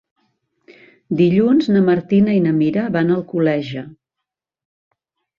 Dilluns 1.17 1.67
na 1.75 1.83
Martina 1.89 2.33
i 2.37 2.39
na 2.45 2.53
Mira 2.61 2.85
van 2.95 3.11
a 3.11 3.17
Alcoleja. 3.17 3.83